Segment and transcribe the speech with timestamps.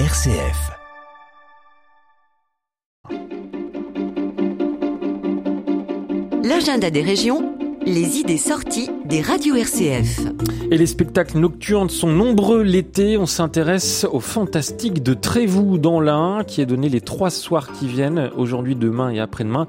[0.00, 0.72] RCF.
[6.42, 7.54] L'agenda des régions,
[7.86, 10.18] les idées sorties des radios RCF.
[10.72, 13.16] Et les spectacles nocturnes sont nombreux l'été.
[13.16, 17.86] On s'intéresse au fantastique de Trévoux dans l'Ain, qui est donné les trois soirs qui
[17.86, 19.68] viennent, aujourd'hui, demain et après-demain.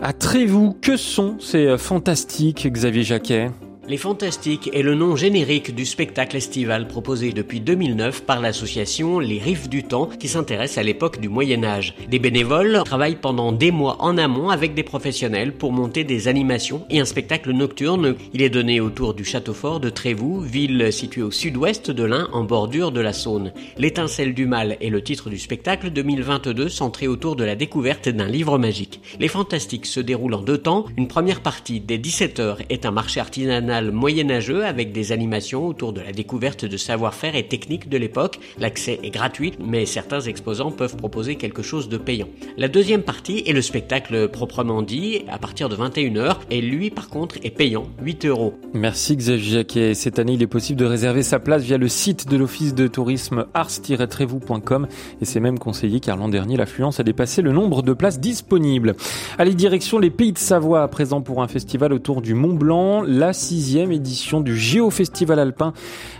[0.00, 3.50] À Trévoux, que sont ces fantastiques, Xavier Jacquet?
[3.88, 9.38] Les Fantastiques est le nom générique du spectacle estival proposé depuis 2009 par l'association Les
[9.38, 11.94] Rives du Temps qui s'intéresse à l'époque du Moyen Âge.
[12.10, 16.84] Des bénévoles travaillent pendant des mois en amont avec des professionnels pour monter des animations
[16.90, 18.16] et un spectacle nocturne.
[18.34, 22.28] Il est donné autour du château fort de Trévoux, ville située au sud-ouest de l'Ain
[22.32, 23.52] en bordure de la Saône.
[23.78, 28.28] L'étincelle du mal est le titre du spectacle 2022 centré autour de la découverte d'un
[28.28, 29.00] livre magique.
[29.18, 30.84] Les Fantastiques se déroulent en deux temps.
[30.98, 36.00] Une première partie dès 17h est un marché artisanal moyenâgeux avec des animations autour de
[36.00, 38.38] la découverte de savoir-faire et techniques de l'époque.
[38.58, 42.28] L'accès est gratuit, mais certains exposants peuvent proposer quelque chose de payant.
[42.56, 47.08] La deuxième partie est le spectacle proprement dit, à partir de 21h, et lui par
[47.08, 48.54] contre est payant, 8 euros.
[48.74, 49.94] Merci Xavier Jacquet.
[49.94, 52.86] Cette année, il est possible de réserver sa place via le site de l'Office de
[52.86, 54.88] tourisme ars-trévoux.com
[55.20, 58.94] et c'est même conseillé car l'an dernier, l'affluence a dépassé le nombre de places disponibles.
[59.38, 63.02] Allez, direction les Pays de Savoie à présent pour un festival autour du Mont Blanc,
[63.02, 65.72] la sixième édition du Géofestival Alpin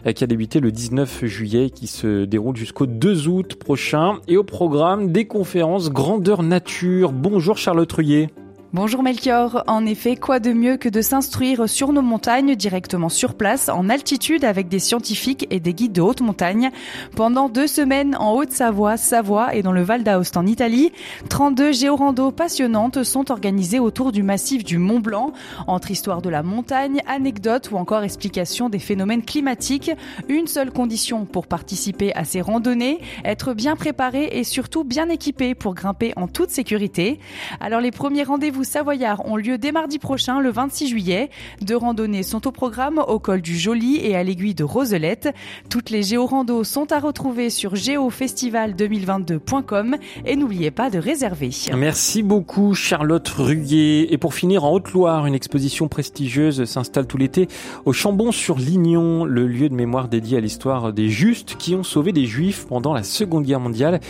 [0.06, 4.18] euh, qui a débuté le 19 juillet qui se déroule jusqu'au 2 août prochain.
[4.28, 7.12] Et au programme des conférences grandeur nature.
[7.12, 8.28] Bonjour Charlotte Ruyer.
[8.74, 13.34] Bonjour Melchior, en effet, quoi de mieux que de s'instruire sur nos montagnes directement sur
[13.34, 16.70] place, en altitude avec des scientifiques et des guides de haute montagne?
[17.16, 20.92] Pendant deux semaines en Haute-Savoie, Savoie et dans le Val d'Aoste en Italie,
[21.30, 25.32] 32 géorandos passionnantes sont organisées autour du massif du Mont Blanc,
[25.66, 29.92] entre histoire de la montagne, anecdotes ou encore explications des phénomènes climatiques.
[30.28, 35.54] Une seule condition pour participer à ces randonnées, être bien préparé et surtout bien équipé
[35.54, 37.18] pour grimper en toute sécurité.
[37.60, 41.28] Alors les premiers rendez-vous savoyards ont lieu dès mardi prochain, le 26 juillet.
[41.62, 45.34] Deux randonnées sont au programme au col du Joli et à l'aiguille de Roselette.
[45.70, 51.50] Toutes les géorandos sont à retrouver sur géofestival2022.com et n'oubliez pas de réserver.
[51.76, 54.12] Merci beaucoup Charlotte Ruguet.
[54.12, 57.48] Et pour finir, en Haute-Loire, une exposition prestigieuse s'installe tout l'été
[57.84, 62.26] au Chambon-sur-Lignon, le lieu de mémoire dédié à l'histoire des Justes qui ont sauvé des
[62.26, 64.00] Juifs pendant la Seconde Guerre mondiale,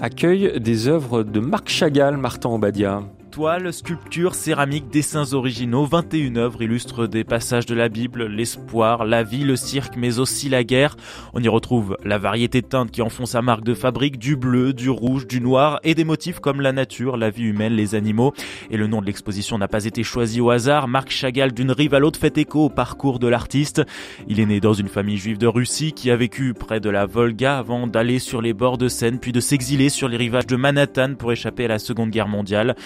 [0.00, 3.02] accueille des œuvres de Marc Chagall, Martin Obadia
[3.36, 9.24] toiles, sculptures, céramiques, dessins originaux, 21 œuvres illustrent des passages de la Bible, l'espoir, la
[9.24, 10.96] vie, le cirque, mais aussi la guerre.
[11.34, 14.36] On y retrouve la variété de teintes qui en font sa marque de fabrique, du
[14.36, 17.94] bleu, du rouge, du noir et des motifs comme la nature, la vie humaine, les
[17.94, 18.32] animaux.
[18.70, 20.88] Et le nom de l'exposition n'a pas été choisi au hasard.
[20.88, 23.82] Marc Chagall, d'une rive à l'autre, fait écho au parcours de l'artiste.
[24.28, 27.04] Il est né dans une famille juive de Russie qui a vécu près de la
[27.04, 30.56] Volga avant d'aller sur les bords de Seine puis de s'exiler sur les rivages de
[30.56, 32.76] Manhattan pour échapper à la Seconde Guerre mondiale.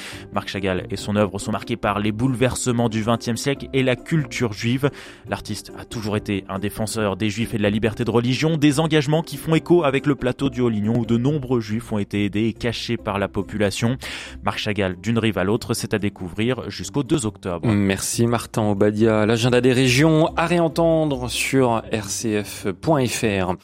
[0.48, 4.52] Chagall et son œuvre sont marqués par les bouleversements du XXe siècle et la culture
[4.52, 4.90] juive.
[5.28, 8.80] L'artiste a toujours été un défenseur des juifs et de la liberté de religion, des
[8.80, 12.24] engagements qui font écho avec le plateau du Haut-Lignon où de nombreux juifs ont été
[12.24, 13.96] aidés et cachés par la population.
[14.44, 17.66] Marc Chagall, d'une rive à l'autre, c'est à découvrir jusqu'au 2 octobre.
[17.68, 19.26] Merci Martin Obadia.
[19.26, 23.54] L'agenda des régions à réentendre sur rcf.fr.